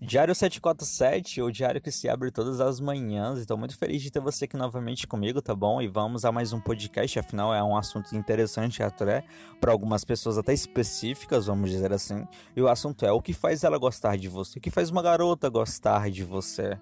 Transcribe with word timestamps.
Diário 0.00 0.34
747, 0.34 1.42
o 1.42 1.50
diário 1.50 1.80
que 1.80 1.90
se 1.90 2.08
abre 2.08 2.30
todas 2.30 2.60
as 2.60 2.80
manhãs. 2.80 3.38
Estou 3.38 3.56
muito 3.56 3.76
feliz 3.76 4.02
de 4.02 4.10
ter 4.10 4.20
você 4.20 4.46
aqui 4.46 4.56
novamente 4.56 5.06
comigo, 5.06 5.42
tá 5.42 5.54
bom? 5.54 5.80
E 5.80 5.88
vamos 5.88 6.24
a 6.24 6.32
mais 6.32 6.52
um 6.52 6.60
podcast, 6.60 7.18
afinal 7.18 7.54
é 7.54 7.62
um 7.62 7.76
assunto 7.76 8.14
interessante 8.16 8.82
até 8.82 9.24
para 9.60 9.70
algumas 9.70 10.04
pessoas 10.04 10.38
até 10.38 10.52
específicas, 10.52 11.46
vamos 11.46 11.70
dizer 11.70 11.92
assim. 11.92 12.26
E 12.56 12.62
o 12.62 12.68
assunto 12.68 13.04
é 13.04 13.12
o 13.12 13.20
que 13.20 13.32
faz 13.32 13.64
ela 13.64 13.78
gostar 13.78 14.16
de 14.16 14.28
você, 14.28 14.58
o 14.58 14.62
que 14.62 14.70
faz 14.70 14.90
uma 14.90 15.02
garota 15.02 15.48
gostar 15.48 16.10
de 16.10 16.24
você. 16.24 16.78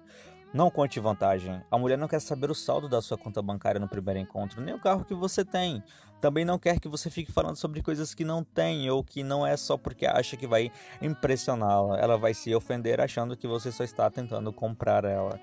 Não 0.53 0.69
conte 0.69 0.99
vantagem. 0.99 1.61
A 1.71 1.77
mulher 1.77 1.97
não 1.97 2.09
quer 2.09 2.19
saber 2.19 2.51
o 2.51 2.55
saldo 2.55 2.89
da 2.89 3.01
sua 3.01 3.17
conta 3.17 3.41
bancária 3.41 3.79
no 3.79 3.87
primeiro 3.87 4.19
encontro, 4.19 4.61
nem 4.61 4.73
o 4.73 4.79
carro 4.79 5.05
que 5.05 5.13
você 5.13 5.45
tem. 5.45 5.81
Também 6.19 6.43
não 6.43 6.59
quer 6.59 6.77
que 6.77 6.89
você 6.89 7.09
fique 7.09 7.31
falando 7.31 7.55
sobre 7.55 7.81
coisas 7.81 8.13
que 8.13 8.25
não 8.25 8.43
tem 8.43 8.89
ou 8.89 9.01
que 9.01 9.23
não 9.23 9.47
é 9.47 9.55
só 9.55 9.77
porque 9.77 10.05
acha 10.05 10.35
que 10.35 10.45
vai 10.45 10.69
impressioná-la. 11.01 11.97
Ela 11.97 12.17
vai 12.17 12.33
se 12.33 12.53
ofender 12.53 12.99
achando 12.99 13.37
que 13.37 13.47
você 13.47 13.71
só 13.71 13.83
está 13.83 14.09
tentando 14.09 14.51
comprar 14.51 15.05
ela. 15.05 15.39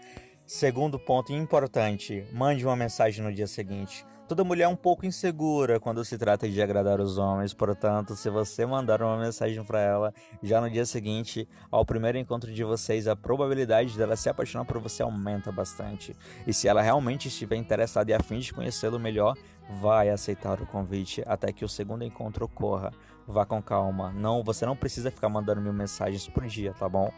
Segundo 0.48 0.98
ponto 0.98 1.30
importante: 1.30 2.26
mande 2.32 2.64
uma 2.64 2.74
mensagem 2.74 3.22
no 3.22 3.30
dia 3.30 3.46
seguinte. 3.46 4.02
Toda 4.26 4.42
mulher 4.42 4.64
é 4.64 4.68
um 4.68 4.74
pouco 4.74 5.04
insegura 5.04 5.78
quando 5.78 6.02
se 6.02 6.16
trata 6.16 6.48
de 6.48 6.62
agradar 6.62 7.02
os 7.02 7.18
homens, 7.18 7.52
portanto, 7.52 8.16
se 8.16 8.30
você 8.30 8.64
mandar 8.64 9.02
uma 9.02 9.18
mensagem 9.18 9.62
para 9.62 9.78
ela 9.78 10.14
já 10.42 10.58
no 10.58 10.70
dia 10.70 10.86
seguinte, 10.86 11.46
ao 11.70 11.84
primeiro 11.84 12.16
encontro 12.16 12.50
de 12.50 12.64
vocês, 12.64 13.06
a 13.06 13.14
probabilidade 13.14 13.96
dela 13.98 14.16
se 14.16 14.30
apaixonar 14.30 14.64
por 14.64 14.80
você 14.80 15.02
aumenta 15.02 15.52
bastante. 15.52 16.16
E 16.46 16.54
se 16.54 16.66
ela 16.66 16.80
realmente 16.80 17.28
estiver 17.28 17.56
interessada 17.56 18.10
e 18.10 18.14
a 18.14 18.20
fim 18.20 18.38
de 18.38 18.54
conhecê-lo 18.54 18.98
melhor, 18.98 19.36
vai 19.82 20.08
aceitar 20.08 20.62
o 20.62 20.66
convite 20.66 21.22
até 21.26 21.52
que 21.52 21.64
o 21.64 21.68
segundo 21.68 22.04
encontro 22.04 22.46
ocorra. 22.46 22.90
Vá 23.26 23.44
com 23.44 23.62
calma. 23.62 24.10
Não, 24.12 24.42
você 24.42 24.64
não 24.64 24.74
precisa 24.74 25.10
ficar 25.10 25.28
mandando 25.28 25.60
mil 25.60 25.74
mensagens 25.74 26.26
por 26.26 26.46
dia, 26.46 26.72
tá 26.72 26.88
bom? 26.88 27.12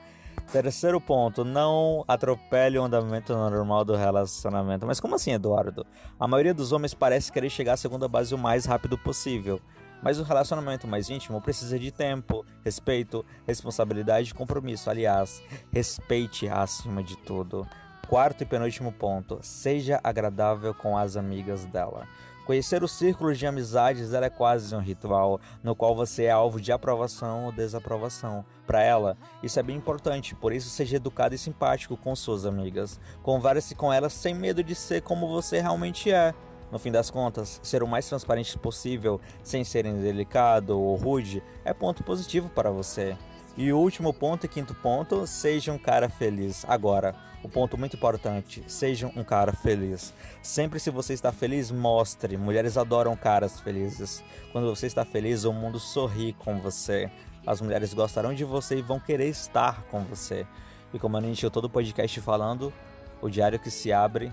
Terceiro 0.53 1.01
ponto, 1.01 1.45
não 1.45 2.05
atropele 2.09 2.77
o 2.77 2.83
andamento 2.83 3.33
normal 3.33 3.85
do 3.85 3.95
relacionamento. 3.95 4.85
Mas 4.85 4.99
como 4.99 5.15
assim, 5.15 5.33
Eduardo? 5.33 5.87
A 6.19 6.27
maioria 6.27 6.53
dos 6.53 6.73
homens 6.73 6.93
parece 6.93 7.31
querer 7.31 7.51
chegar 7.51 7.75
à 7.75 7.77
segunda 7.77 8.09
base 8.09 8.35
o 8.35 8.39
mais 8.39 8.65
rápido 8.65 8.99
possível. 8.99 9.61
Mas 10.03 10.19
o 10.19 10.23
relacionamento 10.25 10.89
mais 10.89 11.09
íntimo 11.09 11.41
precisa 11.41 11.79
de 11.79 11.93
tempo, 11.93 12.45
respeito, 12.65 13.25
responsabilidade 13.47 14.31
e 14.31 14.35
compromisso. 14.35 14.91
Aliás, 14.91 15.43
respeite 15.73 16.49
acima 16.49 17.03
de 17.03 17.17
tudo. 17.19 17.67
Quarto 18.09 18.43
e 18.43 18.47
penúltimo 18.47 18.93
ponto: 18.93 19.39
seja 19.43 20.01
agradável 20.03 20.75
com 20.75 20.97
as 20.97 21.17
amigas 21.17 21.65
dela. 21.67 22.07
Conhecer 22.51 22.83
os 22.83 22.91
círculos 22.91 23.39
de 23.39 23.47
amizades 23.47 24.13
é 24.13 24.29
quase 24.29 24.75
um 24.75 24.81
ritual, 24.81 25.41
no 25.63 25.77
qual 25.77 25.95
você 25.95 26.25
é 26.25 26.31
alvo 26.33 26.61
de 26.61 26.73
aprovação 26.73 27.45
ou 27.45 27.53
desaprovação. 27.53 28.45
Para 28.67 28.83
ela, 28.83 29.17
isso 29.41 29.61
é 29.61 29.63
bem 29.63 29.77
importante, 29.77 30.35
por 30.35 30.53
isso 30.53 30.69
seja 30.69 30.97
educado 30.97 31.33
e 31.33 31.39
simpático 31.39 31.97
com 31.97 32.17
suas 32.17 32.45
amigas. 32.45 32.99
Converse 33.23 33.77
com 33.77 33.93
elas 33.93 34.13
sem 34.13 34.35
medo 34.35 34.65
de 34.65 34.75
ser 34.75 35.03
como 35.03 35.29
você 35.29 35.61
realmente 35.61 36.11
é. 36.11 36.35
No 36.73 36.79
fim 36.79 36.91
das 36.91 37.09
contas, 37.09 37.61
ser 37.63 37.85
o 37.85 37.87
mais 37.87 38.09
transparente 38.09 38.59
possível, 38.59 39.21
sem 39.45 39.63
ser 39.63 39.87
indelicado 39.87 40.71
ou 40.77 40.97
rude, 40.97 41.43
é 41.65 41.73
ponto 41.73 42.03
positivo 42.03 42.49
para 42.49 42.71
você. 42.73 43.17
E 43.57 43.73
o 43.73 43.79
último 43.79 44.13
ponto 44.13 44.47
e 44.47 44.49
quinto 44.49 44.75
ponto, 44.75 45.27
seja 45.27 45.73
um 45.73 45.79
cara 45.79 46.09
feliz. 46.09 46.65
Agora, 46.69 47.15
o 47.43 47.49
ponto 47.49 47.77
muito 47.77 47.97
importante, 47.97 48.63
seja 48.67 49.07
um 49.17 49.25
cara 49.25 49.53
feliz. 49.53 50.15
Sempre 50.43 50.79
se 50.79 50.91
você 50.91 51.15
está 51.15 51.33
feliz, 51.33 51.71
mostre. 51.71 52.37
Mulheres 52.37 52.77
adoram 52.77 53.17
caras 53.17 53.61
felizes. 53.61 54.23
Quando 54.53 54.69
você 54.69 54.87
está 54.87 55.05
feliz, 55.05 55.45
o 55.45 55.53
mundo 55.53 55.79
sorri 55.79 56.35
com 56.35 56.61
você. 56.61 57.11
As 57.47 57.61
mulheres 57.61 57.95
gostarão 57.95 58.35
de 58.35 58.45
você 58.45 58.77
e 58.79 58.83
vão 58.83 59.01
querer 59.01 59.29
estar 59.29 59.83
com 59.91 60.01
você. 60.05 60.47
E 60.93 60.99
como 60.99 61.17
a 61.17 61.21
gente 61.21 61.49
todo 61.51 61.65
o 61.65 61.71
podcast 61.71 62.21
falando, 62.21 62.73
o 63.21 63.29
diário 63.29 63.59
que 63.59 63.71
se 63.71 63.93
abre 63.93 64.33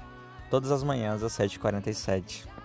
todas 0.50 0.72
as 0.72 0.84
manhãs 0.84 1.24
às 1.24 1.34
7h47. 1.34 2.57